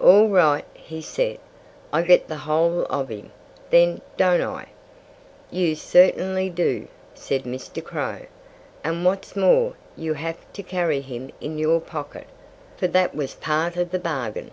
"All 0.00 0.28
right!" 0.28 0.64
he 0.72 1.02
said. 1.02 1.40
"I 1.92 2.02
get 2.02 2.28
the 2.28 2.36
whole 2.36 2.84
of 2.88 3.08
him, 3.08 3.32
then 3.70 4.02
don't 4.16 4.40
I?" 4.40 4.68
"You 5.50 5.74
certainly 5.74 6.48
do," 6.48 6.86
said 7.12 7.42
Mr. 7.42 7.82
Crow. 7.82 8.20
"And 8.84 9.04
what's 9.04 9.34
more, 9.34 9.72
you 9.96 10.14
have 10.14 10.36
to 10.52 10.62
carry 10.62 11.00
him 11.00 11.32
in 11.40 11.58
your 11.58 11.80
pocket, 11.80 12.28
for 12.76 12.86
that 12.86 13.16
was 13.16 13.34
part 13.34 13.76
of 13.76 13.90
the 13.90 13.98
bargain." 13.98 14.52